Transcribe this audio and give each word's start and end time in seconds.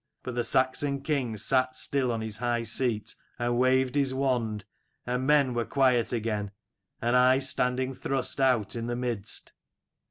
But 0.23 0.33
the 0.33 0.43
Saxon 0.43 1.01
king 1.01 1.37
sat 1.37 1.75
still 1.75 2.11
on 2.11 2.21
his 2.21 2.37
high 2.37 2.63
seat, 2.63 3.13
and 3.37 3.59
waved 3.59 3.93
his 3.93 4.15
wand, 4.15 4.65
and 5.05 5.27
men 5.27 5.53
were 5.53 5.63
quiet 5.63 6.11
again 6.11 6.49
and 7.03 7.15
I 7.15 7.37
standing 7.37 7.93
thrust 7.93 8.41
out 8.41 8.75
in 8.75 8.87
the 8.87 8.95
midst. 8.95 9.51